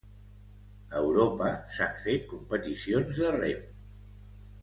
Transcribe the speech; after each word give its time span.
A 0.93 1.01
Europa 1.07 1.49
s'han 1.75 1.93
fet 2.07 2.25
competicions 2.33 3.15
de 3.21 3.31
rem. 3.39 3.63